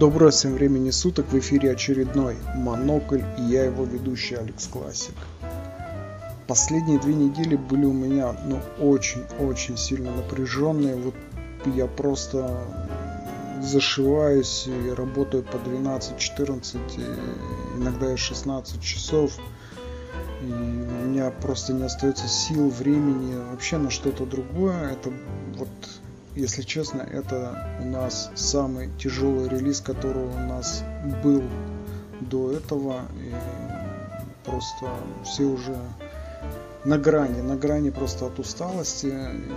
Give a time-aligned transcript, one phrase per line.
[0.00, 5.12] Доброго всем времени суток, в эфире очередной Монокль и я его ведущий Алекс Классик.
[6.46, 11.14] Последние две недели были у меня ну очень-очень сильно напряженные, вот
[11.66, 12.64] я просто
[13.60, 16.78] зашиваюсь и работаю по 12-14,
[17.76, 19.32] иногда и 16 часов.
[20.40, 24.92] И у меня просто не остается сил, времени вообще на что-то другое.
[24.92, 25.12] Это
[25.58, 25.68] вот
[26.34, 30.84] если честно, это у нас самый тяжелый релиз, который у нас
[31.22, 31.42] был
[32.20, 33.02] до этого.
[33.16, 33.34] И
[34.44, 34.90] просто
[35.24, 35.76] все уже
[36.84, 39.06] на грани, на грани просто от усталости.
[39.06, 39.52] И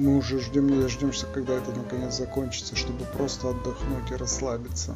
[0.00, 4.94] мы уже ждем, не дождемся, когда это наконец закончится, чтобы просто отдохнуть и расслабиться.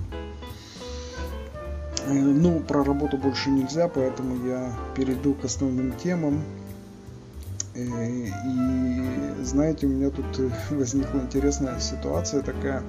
[2.06, 6.42] Э, ну, про работу больше нельзя, поэтому я перейду к основным темам.
[7.74, 12.82] Э, и знаете, у меня тут э, возникла интересная ситуация такая.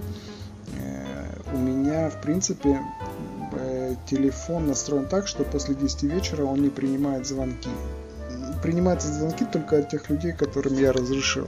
[0.80, 2.80] Э, у меня, в принципе,
[4.10, 7.70] телефон настроен так, что после 10 вечера он не принимает звонки.
[8.62, 11.48] Принимаются звонки только от тех людей, которым я разрешил.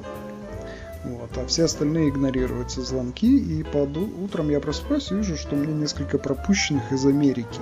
[1.04, 5.60] Вот, а все остальные игнорируются звонки, и под утром я просыпаюсь и вижу, что у
[5.60, 7.60] меня несколько пропущенных из Америки.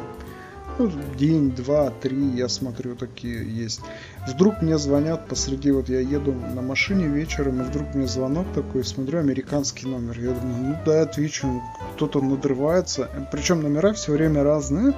[0.77, 3.79] Ну, день, два, три, я смотрю, такие есть.
[4.27, 8.83] Вдруг мне звонят посреди, вот я еду на машине вечером, и вдруг мне звонок такой,
[8.83, 10.19] смотрю, американский номер.
[10.19, 11.61] Я думаю, ну да, отвечу,
[11.95, 13.09] кто-то надрывается.
[13.31, 14.93] Причем номера все время разные,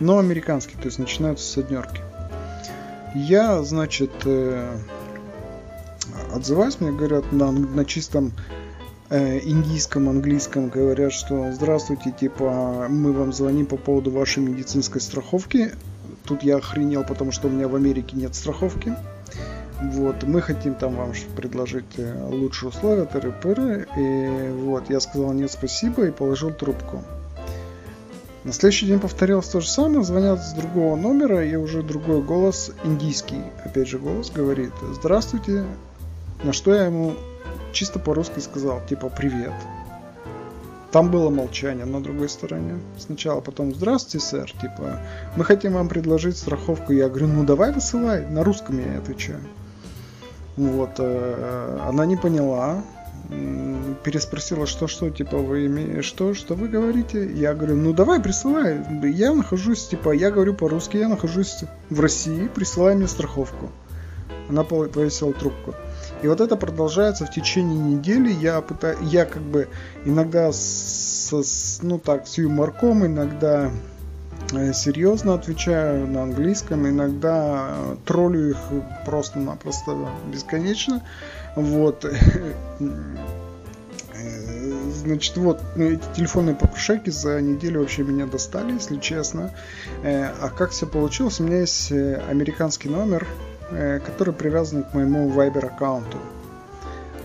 [0.00, 2.02] но американские, то есть начинаются с однерки.
[3.14, 4.76] Я, значит, э,
[6.34, 8.32] отзываюсь, мне говорят на, на чистом
[9.12, 15.72] Э, индийском, английском говорят, что здравствуйте, типа, мы вам звоним по поводу вашей медицинской страховки.
[16.24, 18.96] Тут я охренел, потому что у меня в Америке нет страховки.
[19.82, 23.86] Вот, мы хотим там вам предложить э, лучшие условия, тыры-пыры.
[23.98, 27.04] И вот, я сказал нет, спасибо и положил трубку.
[28.44, 32.72] На следующий день повторилось то же самое, звонят с другого номера, и уже другой голос,
[32.82, 35.66] индийский, опять же голос, говорит «Здравствуйте».
[36.42, 37.14] На что я ему
[37.72, 39.52] чисто по-русски сказал, типа, привет.
[40.92, 42.78] Там было молчание на другой стороне.
[42.98, 45.00] Сначала потом, здравствуйте, сэр, типа,
[45.36, 46.92] мы хотим вам предложить страховку.
[46.92, 48.26] Я говорю, ну давай высылай.
[48.26, 49.40] На русском я отвечаю.
[50.56, 52.82] Вот, э, она не поняла,
[54.04, 57.30] переспросила, что, что, типа, вы имеете, что, что вы говорите?
[57.32, 58.80] Я говорю, ну давай, присылай.
[59.10, 63.70] Я нахожусь, типа, я говорю по-русски, я нахожусь в России, присылай мне страховку.
[64.48, 65.74] Она повесила трубку.
[66.22, 68.32] И вот это продолжается в течение недели.
[68.32, 69.68] Я пытаюсь, я как бы
[70.04, 73.70] иногда с, с ну так, с юморком, иногда
[74.52, 77.74] э, серьезно отвечаю на английском, иногда
[78.06, 78.58] троллю их
[79.04, 81.02] просто-напросто бесконечно.
[81.56, 82.06] Вот.
[84.14, 89.50] Э, значит, вот ну, эти телефонные попрошайки за неделю вообще меня достали, если честно.
[90.04, 91.40] Э, а как все получилось?
[91.40, 93.26] У меня есть американский номер,
[93.74, 96.18] Э, который привязан к моему Viber аккаунту.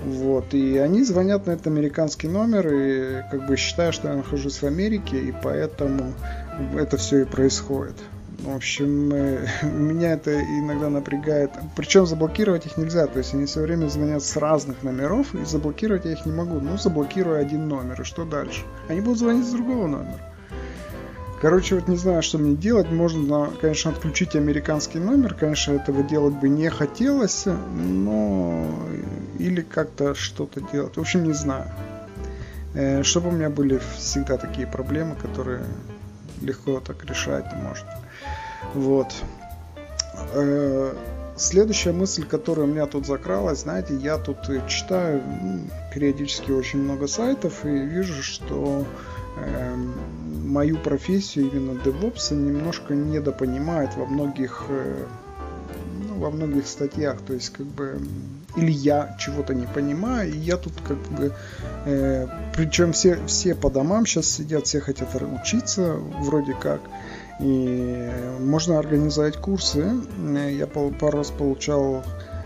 [0.06, 4.62] Вот, и они звонят на этот американский номер, и как бы считаю, что я нахожусь
[4.62, 6.14] в Америке, и поэтому
[6.78, 7.96] это все и происходит.
[8.40, 11.52] В общем, э, меня это иногда напрягает.
[11.76, 16.06] Причем заблокировать их нельзя, то есть они все время звонят с разных номеров, и заблокировать
[16.06, 16.62] я их не могу.
[16.62, 18.62] Ну, заблокирую один номер, и что дальше?
[18.88, 20.37] Они будут звонить с другого номера.
[21.40, 22.90] Короче, вот не знаю, что мне делать.
[22.90, 25.36] Можно, конечно, отключить американский номер.
[25.36, 28.68] Конечно, этого делать бы не хотелось, но
[29.38, 30.98] или как-то что-то делать.
[30.98, 31.66] В общем, не знаю.
[32.74, 35.64] Э, чтобы у меня были всегда такие проблемы, которые
[36.42, 37.90] легко так решать можно.
[38.74, 39.14] Вот.
[40.34, 40.96] Э,
[41.36, 44.38] следующая мысль, которая у меня тут закралась, знаете, я тут
[44.68, 45.22] читаю
[45.94, 48.86] периодически очень много сайтов и вижу, что
[49.38, 49.94] эм,
[50.48, 55.06] мою профессию именно DevOps немножко недопонимает во многих э,
[56.08, 58.00] ну, во многих статьях, то есть как бы
[58.56, 61.34] или я чего-то не понимаю, и я тут как бы,
[61.86, 66.82] э, причем все, все по домам сейчас сидят, все хотят учиться вроде как,
[67.40, 69.92] и можно организовать курсы.
[70.34, 72.37] Я пару раз получал Э,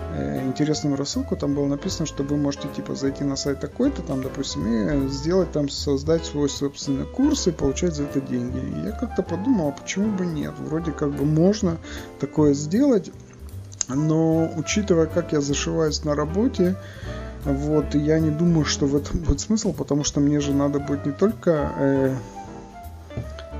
[0.45, 4.67] интересную рассылку, там было написано, что вы можете типа зайти на сайт такой-то, там, допустим,
[4.67, 8.59] и сделать там, создать свой собственный курс и получать за это деньги.
[8.59, 10.53] И я как-то подумал, а почему бы нет?
[10.59, 11.77] Вроде как бы можно
[12.19, 13.11] такое сделать,
[13.87, 16.75] но учитывая, как я зашиваюсь на работе,
[17.43, 21.05] вот, я не думаю, что в этом будет смысл, потому что мне же надо будет
[21.07, 22.15] не только э,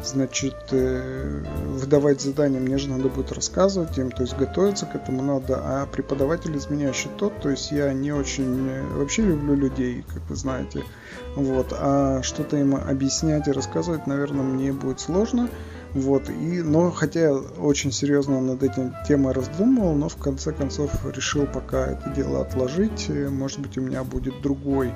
[0.06, 5.22] значит, э, выдавать задания, мне же надо будет рассказывать им, то есть готовиться к этому
[5.22, 9.56] надо, а преподаватель из меня еще тот, то есть я не очень э, вообще люблю
[9.56, 10.84] людей, как вы знаете,
[11.36, 15.50] вот, а что-то им объяснять и рассказывать, наверное, мне будет сложно,
[15.94, 20.90] вот, и, но хотя я очень серьезно над этим темой раздумывал, но в конце концов
[21.14, 23.10] решил пока это дело отложить.
[23.10, 24.94] Может быть, у меня будет другой,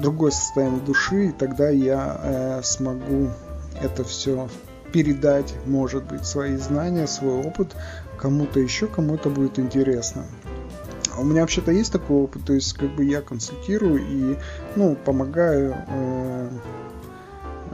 [0.00, 3.28] другое состояние души, и тогда я э, смогу
[3.82, 4.48] это все
[4.92, 7.74] передать, может быть, свои знания, свой опыт
[8.18, 10.24] кому-то еще, кому это будет интересно.
[11.18, 14.38] У меня вообще-то есть такой опыт, то есть как бы я консультирую и
[14.76, 16.48] ну, помогаю э,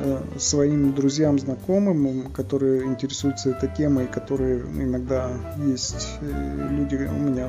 [0.01, 7.49] Э, своим друзьям, знакомым, которые интересуются этой темой, которые иногда есть э, люди у меня,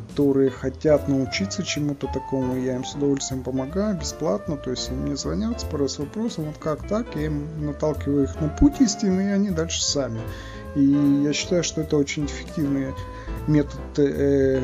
[0.00, 5.16] которые хотят научиться чему-то такому, я им с удовольствием помогаю бесплатно, то есть они мне
[5.16, 9.50] звонят, спрашивают вопросы, вот как так, я им наталкиваю их на путь истины, и они
[9.50, 10.20] дальше сами.
[10.74, 10.82] И
[11.24, 12.94] я считаю, что это очень эффективный
[13.46, 14.62] метод э,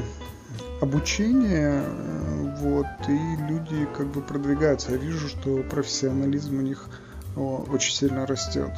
[0.81, 4.93] обучение, э, вот, и люди как бы продвигаются.
[4.93, 6.89] Я вижу, что профессионализм у них
[7.37, 8.71] очень сильно растет.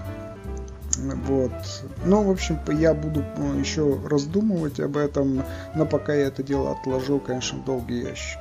[0.97, 1.53] Вот.
[2.05, 5.43] Ну, в общем, я буду э, еще раздумывать об этом,
[5.75, 8.39] но пока я это дело отложил, конечно, долгий ящик.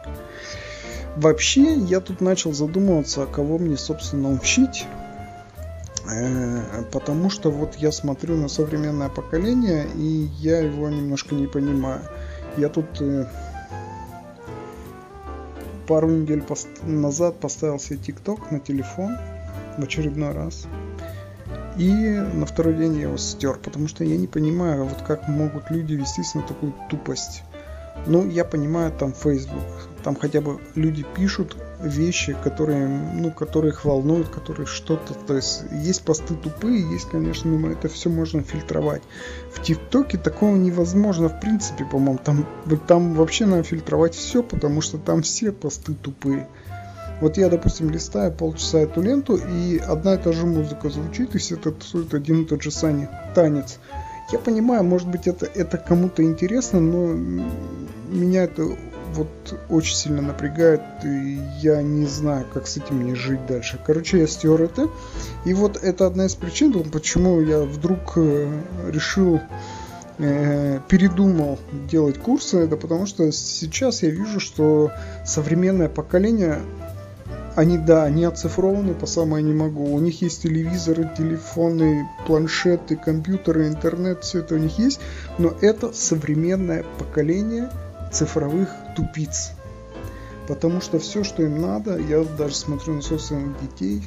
[1.16, 4.86] Вообще, я тут начал задумываться, а кого мне, собственно, учить.
[6.10, 12.02] Э, потому что вот я смотрю на современное поколение, и я его немножко не понимаю.
[12.58, 12.86] Я тут
[15.88, 16.44] пару недель
[16.84, 19.18] назад поставил себе ТикТок на телефон
[19.78, 20.68] в очередной раз.
[21.78, 21.92] И
[22.34, 25.94] на второй день я его стер, потому что я не понимаю, вот как могут люди
[25.94, 27.44] вестись на такую тупость.
[28.08, 29.64] Ну, я понимаю, там Facebook,
[30.04, 35.64] там хотя бы люди пишут вещи, которые, ну, которые их волнуют, которые что-то, то есть
[35.72, 39.02] есть посты тупые, есть, конечно, но это все можно фильтровать.
[39.52, 42.46] В ТикТоке такого невозможно, в принципе, по-моему, там,
[42.88, 46.48] там вообще надо фильтровать все, потому что там все посты тупые.
[47.22, 51.38] Вот я, допустим, листаю полчаса эту ленту, и одна и та же музыка звучит, и
[51.38, 53.80] все танцуют один и тот же сани, танец.
[54.32, 57.14] Я понимаю, может быть, это, это кому-то интересно, но
[58.10, 58.68] меня это
[59.14, 59.30] вот
[59.70, 63.80] очень сильно напрягает, и я не знаю, как с этим мне жить дальше.
[63.86, 64.90] Короче, я стер это,
[65.46, 68.52] и вот это одна из причин, почему я вдруг э,
[68.90, 69.40] решил
[70.18, 71.60] э, передумал
[71.90, 74.92] делать курсы, это потому что сейчас я вижу, что
[75.26, 76.60] современное поколение
[77.56, 79.94] они, да, они оцифрованы по самое не могу.
[79.94, 85.00] У них есть телевизоры, телефоны, планшеты, компьютеры, интернет, все это у них есть.
[85.38, 87.70] Но это современное поколение
[88.12, 89.52] цифровых тупиц.
[90.48, 94.04] Потому что все, что им надо, я даже смотрю на собственных детей,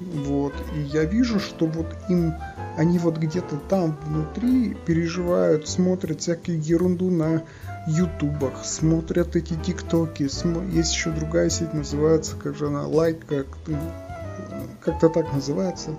[0.00, 2.34] вот, и я вижу, что вот им,
[2.76, 7.42] они вот где-то там внутри переживают, смотрят всякую ерунду на
[7.86, 10.62] ютубах, смотрят эти тиктоки, смо...
[10.64, 13.46] есть еще другая сеть, называется, как же она, лайк, как
[14.80, 15.94] как-то так называется.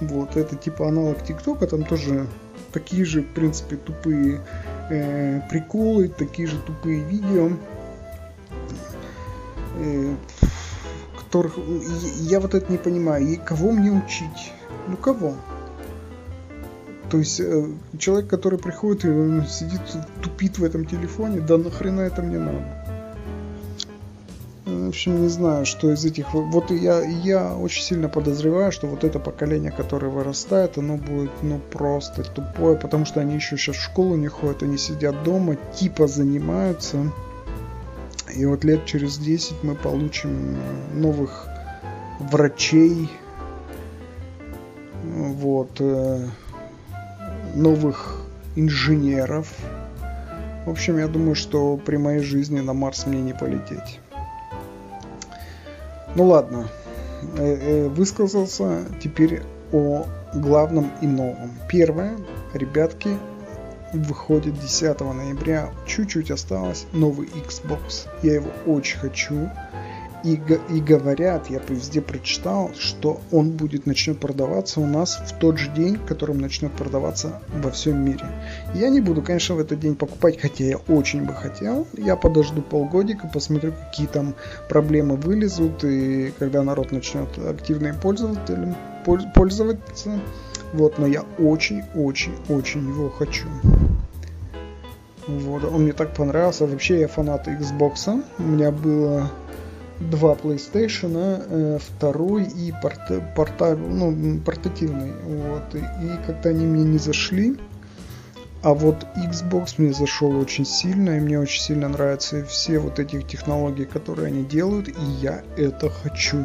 [0.00, 2.26] Вот, это типа аналог ТикТока, там тоже
[2.72, 4.40] такие же, в принципе, тупые
[4.90, 7.50] э, приколы, такие же тупые видео,
[9.76, 10.14] э,
[11.16, 11.58] которых
[12.20, 13.26] я вот это не понимаю.
[13.26, 14.52] И кого мне учить?
[14.88, 15.34] Ну кого?
[17.10, 17.66] То есть э,
[17.98, 19.80] человек, который приходит и он сидит,
[20.22, 22.62] тупит в этом телефоне, да нахрена это мне надо?
[24.66, 26.34] В общем, не знаю, что из этих...
[26.34, 31.58] Вот я, я очень сильно подозреваю, что вот это поколение, которое вырастает, оно будет, ну,
[31.72, 36.06] просто тупое, потому что они еще сейчас в школу не ходят, они сидят дома, типа
[36.06, 37.10] занимаются.
[38.34, 40.58] И вот лет через 10 мы получим
[40.92, 41.46] новых
[42.18, 43.08] врачей,
[45.02, 46.26] вот, э,
[47.54, 48.22] новых
[48.56, 49.48] инженеров.
[50.66, 54.00] В общем, я думаю, что при моей жизни на Марс мне не полететь.
[56.14, 56.68] Ну ладно,
[57.36, 61.52] э, э, высказался теперь о главном и новом.
[61.68, 62.16] Первое,
[62.52, 63.10] ребятки,
[63.92, 68.06] выходит 10 ноября, чуть-чуть осталось, новый Xbox.
[68.22, 69.50] Я его очень хочу.
[70.24, 75.58] И, и говорят, я везде прочитал, что он будет начнет продаваться у нас в тот
[75.58, 78.24] же день, которым начнет продаваться во всем мире.
[78.74, 81.86] Я не буду, конечно, в этот день покупать, хотя я очень бы хотел.
[81.96, 84.34] Я подожду полгодика, посмотрю, какие там
[84.68, 88.74] проблемы вылезут, и когда народ начнет активно пользователем
[89.34, 90.20] пользоваться.
[90.72, 93.46] Вот, но я очень-очень-очень его хочу.
[95.26, 96.66] Вот, он мне так понравился.
[96.66, 98.22] Вообще я фанат Xbox.
[98.38, 99.30] У меня было
[100.00, 105.12] два PlayStation, э, второй и порта, порта, ну, портативный.
[105.24, 105.74] Вот.
[105.74, 107.56] И, и как-то они мне не зашли.
[108.62, 113.22] А вот Xbox мне зашел очень сильно, и мне очень сильно нравятся все вот эти
[113.22, 116.44] технологии, которые они делают, и я это хочу.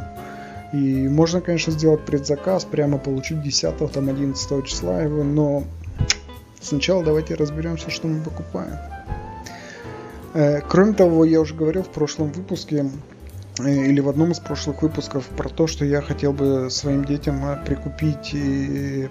[0.74, 5.64] И можно, конечно, сделать предзаказ, прямо получить 10 там 11 числа его, но
[6.62, 8.78] сначала давайте разберемся, что мы покупаем.
[10.36, 12.90] Э, кроме того, я уже говорил в прошлом выпуске,
[13.60, 17.64] или в одном из прошлых выпусков про то, что я хотел бы своим детям э,
[17.66, 18.36] прикупить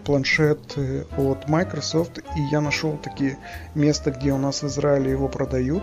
[0.05, 0.77] планшет
[1.17, 3.39] от Microsoft, и я нашел такие
[3.75, 5.83] места, где у нас в Израиле его продают.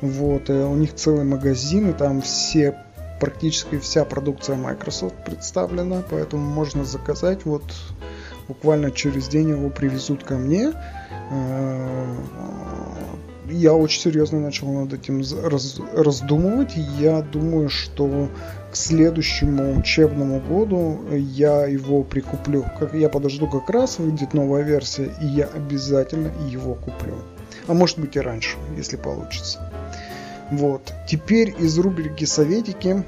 [0.00, 2.76] Вот, у них целый магазин, и там все
[3.18, 7.46] практически вся продукция Microsoft представлена, поэтому можно заказать.
[7.46, 7.64] Вот
[8.46, 10.72] буквально через день его привезут ко мне
[13.56, 16.74] я очень серьезно начал над этим раз, раздумывать.
[16.98, 18.28] Я думаю, что
[18.70, 22.64] к следующему учебному году я его прикуплю.
[22.78, 27.14] Как я подожду как раз, выйдет новая версия, и я обязательно его куплю.
[27.66, 29.72] А может быть и раньше, если получится.
[30.50, 30.92] Вот.
[31.08, 33.04] Теперь из рубрики «Советики»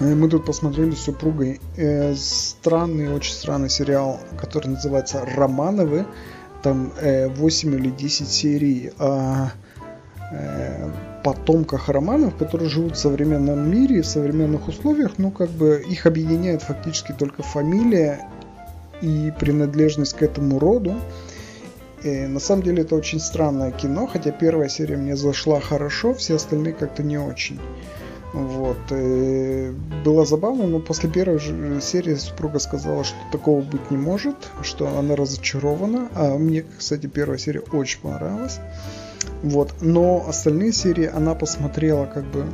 [0.00, 6.06] э, мы тут посмотрели с супругой э, странный, очень странный сериал, который называется «Романовы»
[6.66, 9.50] там э, 8 или 10 серий о
[10.32, 10.90] э,
[11.22, 16.62] потомках романов, которые живут в современном мире, в современных условиях, ну, как бы их объединяет
[16.62, 18.28] фактически только фамилия
[19.00, 20.96] и принадлежность к этому роду.
[22.02, 26.14] И э, на самом деле это очень странное кино, хотя первая серия мне зашла хорошо,
[26.14, 27.60] все остальные как-то не очень.
[28.36, 28.76] Вот.
[28.90, 29.72] И
[30.04, 34.86] было забавно, но после первой же серии супруга сказала, что такого быть не может, что
[34.98, 36.10] она разочарована.
[36.14, 38.60] А мне, кстати, первая серия очень понравилась.
[39.42, 39.72] Вот.
[39.80, 42.44] Но остальные серии она посмотрела как бы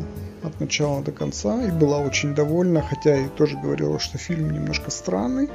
[0.45, 4.93] от начала до конца и была очень довольна, хотя и тоже говорила, что фильм немножко
[4.93, 5.49] странный.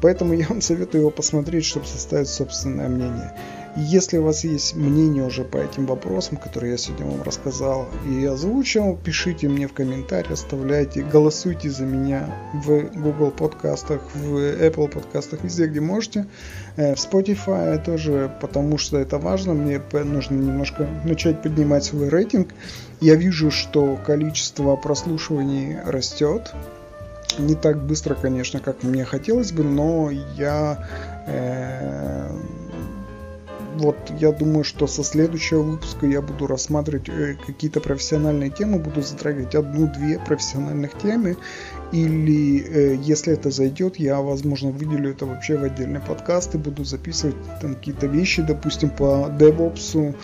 [0.00, 3.32] Поэтому я вам советую его посмотреть, чтобы составить собственное мнение.
[3.76, 8.24] Если у вас есть мнение уже по этим вопросам, которые я сегодня вам рассказал и
[8.24, 15.42] озвучил, пишите мне в комментарии, оставляйте, голосуйте за меня в Google подкастах, в Apple подкастах,
[15.42, 16.26] везде, где можете.
[16.76, 22.54] Э, в Spotify тоже, потому что это важно, мне нужно немножко начать поднимать свой рейтинг.
[23.00, 26.54] Я вижу, что количество прослушиваний растет,
[27.38, 30.86] не так быстро, конечно, как мне хотелось бы, но я
[31.26, 32.30] э,
[33.74, 39.02] вот я думаю, что со следующего выпуска я буду рассматривать э, какие-то профессиональные темы, буду
[39.02, 41.36] затрагивать одну-две профессиональных темы,
[41.92, 46.84] или э, если это зайдет, я, возможно, выделю это вообще в отдельный подкаст и буду
[46.84, 50.14] записывать там какие-то вещи, допустим, по DevOps,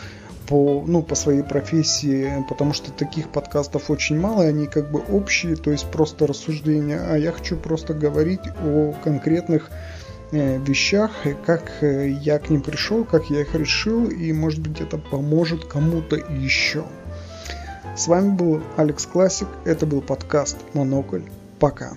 [0.49, 5.00] по, ну, по своей профессии, потому что таких подкастов очень мало, и они как бы
[5.00, 9.71] общие, то есть просто рассуждения, а я хочу просто говорить о конкретных
[10.32, 11.10] вещах,
[11.44, 15.64] как э, я к ним пришел, как я их решил, и может быть это поможет
[15.64, 16.84] кому-то еще.
[17.96, 21.22] С вами был Алекс Классик, это был подкаст Монокль.
[21.58, 21.96] Пока.